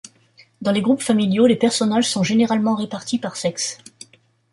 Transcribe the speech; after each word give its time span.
Dans 0.63 0.71
les 0.71 0.81
groupes 0.81 1.03
familiaux, 1.03 1.45
les 1.45 1.55
personnages 1.55 2.09
sont 2.09 2.23
généralement 2.23 2.73
répartis 2.73 3.19
par 3.19 3.35
sexe. 3.35 3.77